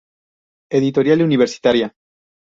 [0.71, 1.93] Editorial Universitaria.